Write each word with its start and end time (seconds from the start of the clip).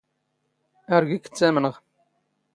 ⴰⵔ 0.95 1.03
ⴳⵉⴽ 1.11 1.13
ⵜⵜⴰⵎⵏⵖ. 1.29 1.73